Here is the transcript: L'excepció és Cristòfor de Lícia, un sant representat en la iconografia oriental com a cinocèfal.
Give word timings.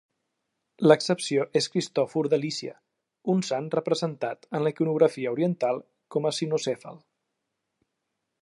L'excepció 0.91 1.43
és 1.61 1.67
Cristòfor 1.75 2.29
de 2.33 2.39
Lícia, 2.45 2.73
un 3.35 3.45
sant 3.51 3.69
representat 3.75 4.49
en 4.59 4.67
la 4.67 4.75
iconografia 4.75 5.37
oriental 5.37 5.81
com 6.17 6.27
a 6.31 6.37
cinocèfal. 6.41 6.99